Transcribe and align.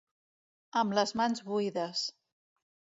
Amb 0.81 0.97
les 0.99 1.15
mans 1.21 1.47
buides. 1.53 2.05